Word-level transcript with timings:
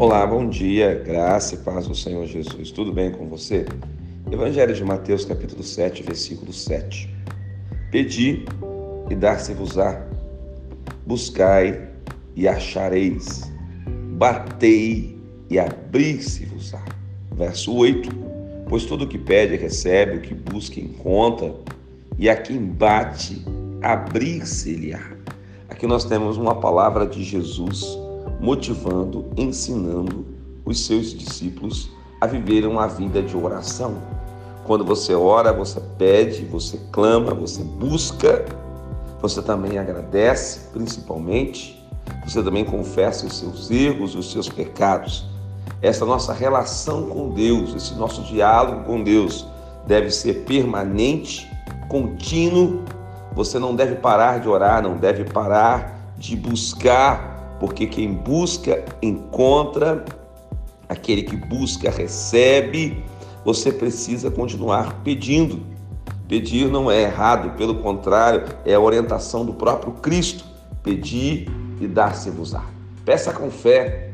Olá, 0.00 0.24
bom 0.24 0.48
dia, 0.48 1.02
graça 1.04 1.56
e 1.56 1.58
paz 1.58 1.88
do 1.88 1.94
Senhor 1.94 2.24
Jesus. 2.24 2.70
Tudo 2.70 2.92
bem 2.92 3.10
com 3.10 3.28
você? 3.28 3.66
Evangelho 4.30 4.72
de 4.72 4.84
Mateus, 4.84 5.24
capítulo 5.24 5.64
7, 5.64 6.04
versículo 6.04 6.52
7. 6.52 7.12
Pedi 7.90 8.44
e 9.10 9.16
dar-se-vos-á, 9.16 10.06
buscai 11.04 11.88
e 12.36 12.46
achareis, 12.46 13.50
batei 14.16 15.18
e 15.50 15.58
abrir-se-vos-á. 15.58 16.84
Verso 17.32 17.74
8. 17.74 18.08
Pois 18.68 18.84
todo 18.84 19.02
o 19.02 19.08
que 19.08 19.18
pede 19.18 19.56
recebe, 19.56 20.18
o 20.18 20.20
que 20.20 20.32
busca 20.32 20.78
encontra, 20.78 21.52
e 22.16 22.30
a 22.30 22.36
quem 22.36 22.66
bate, 22.66 23.44
abrir-se-lhe-á. 23.82 25.16
Aqui 25.68 25.88
nós 25.88 26.04
temos 26.04 26.36
uma 26.36 26.54
palavra 26.54 27.04
de 27.04 27.24
Jesus 27.24 27.98
motivando, 28.40 29.26
ensinando 29.36 30.26
os 30.64 30.86
seus 30.86 31.12
discípulos 31.12 31.90
a 32.20 32.26
viverem 32.26 32.68
uma 32.68 32.86
vida 32.86 33.22
de 33.22 33.36
oração. 33.36 33.96
Quando 34.64 34.84
você 34.84 35.14
ora, 35.14 35.52
você 35.52 35.80
pede, 35.96 36.44
você 36.44 36.78
clama, 36.92 37.32
você 37.32 37.62
busca, 37.62 38.44
você 39.20 39.40
também 39.40 39.78
agradece, 39.78 40.68
principalmente, 40.72 41.82
você 42.24 42.42
também 42.42 42.64
confessa 42.64 43.26
os 43.26 43.38
seus 43.38 43.70
erros, 43.70 44.14
os 44.14 44.30
seus 44.30 44.48
pecados. 44.48 45.26
Essa 45.80 46.04
nossa 46.04 46.32
relação 46.32 47.06
com 47.06 47.30
Deus, 47.30 47.74
esse 47.74 47.94
nosso 47.94 48.22
diálogo 48.22 48.84
com 48.84 49.02
Deus 49.02 49.46
deve 49.86 50.10
ser 50.10 50.44
permanente, 50.44 51.50
contínuo. 51.88 52.82
Você 53.34 53.58
não 53.58 53.74
deve 53.74 53.96
parar 53.96 54.40
de 54.40 54.48
orar, 54.48 54.82
não 54.82 54.96
deve 54.96 55.24
parar 55.24 56.12
de 56.18 56.36
buscar 56.36 57.37
porque 57.58 57.86
quem 57.86 58.12
busca 58.12 58.84
encontra, 59.02 60.04
aquele 60.88 61.22
que 61.22 61.36
busca 61.36 61.90
recebe. 61.90 63.02
Você 63.44 63.72
precisa 63.72 64.30
continuar 64.30 65.02
pedindo. 65.02 65.60
Pedir 66.28 66.68
não 66.68 66.90
é 66.90 67.02
errado, 67.02 67.56
pelo 67.56 67.76
contrário, 67.76 68.44
é 68.64 68.74
a 68.74 68.80
orientação 68.80 69.44
do 69.44 69.54
próprio 69.54 69.92
Cristo. 69.94 70.44
Pedir 70.82 71.50
e 71.80 71.86
dar-se-vos-á. 71.86 72.64
Peça 73.04 73.32
com 73.32 73.50
fé, 73.50 74.12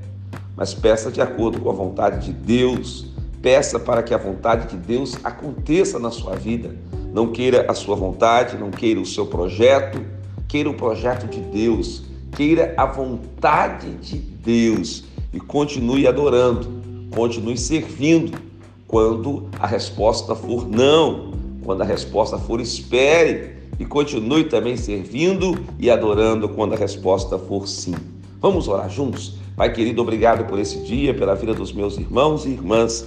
mas 0.57 0.73
peça 0.73 1.11
de 1.11 1.21
acordo 1.21 1.61
com 1.61 1.71
a 1.71 1.73
vontade 1.73 2.27
de 2.27 2.33
Deus. 2.33 3.13
Peça 3.43 3.79
para 3.79 4.03
que 4.03 4.15
a 4.15 4.19
vontade 4.19 4.69
de 4.69 4.77
Deus 4.77 5.19
aconteça 5.25 5.99
na 5.99 6.11
sua 6.11 6.37
vida. 6.37 6.75
Não 7.13 7.31
queira 7.33 7.67
a 7.69 7.75
sua 7.75 7.97
vontade, 7.97 8.57
não 8.57 8.71
queira 8.71 9.01
o 9.01 9.07
seu 9.07 9.27
projeto, 9.27 10.01
queira 10.49 10.71
o 10.71 10.75
projeto 10.75 11.27
de 11.27 11.41
Deus 11.41 12.14
queira 12.35 12.75
a 12.77 12.85
vontade 12.85 13.95
de 13.95 14.19
Deus 14.19 15.05
e 15.33 15.41
continue 15.41 16.07
adorando, 16.07 16.69
continue 17.15 17.57
servindo. 17.57 18.39
Quando 18.87 19.49
a 19.59 19.67
resposta 19.67 20.35
for 20.35 20.69
não, 20.69 21.33
quando 21.65 21.83
a 21.83 21.85
resposta 21.85 22.39
for 22.39 22.61
espere 22.61 23.55
e 23.79 23.85
continue 23.85 24.45
também 24.45 24.77
servindo 24.77 25.59
e 25.79 25.91
adorando 25.91 26.49
quando 26.49 26.75
a 26.75 26.77
resposta 26.77 27.39
for 27.39 27.67
sim. 27.67 27.95
Vamos 28.41 28.69
orar 28.69 28.91
juntos? 28.91 29.37
Pai 29.57 29.73
querido, 29.73 30.03
obrigado 30.03 30.47
por 30.47 30.59
esse 30.59 30.79
dia, 30.83 31.15
pela 31.15 31.35
vida 31.35 31.55
dos 31.55 31.73
meus 31.73 31.97
irmãos 31.97 32.45
e 32.45 32.51
irmãs 32.51 33.07